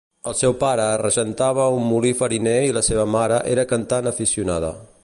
El 0.29 0.35
seu 0.37 0.53
pare 0.63 0.87
regentava 1.01 1.67
un 1.75 1.85
molí 1.91 2.15
fariner 2.23 2.57
i 2.71 2.75
la 2.79 2.85
seva 2.91 3.07
mare 3.19 3.39
era 3.57 3.69
cantant 3.75 4.15
aficionada. 4.17 4.75